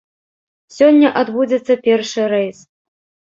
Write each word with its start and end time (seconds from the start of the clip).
Сёння 0.77 1.11
адбудзецца 1.21 1.73
першы 1.87 2.21
рэйс. 2.35 2.63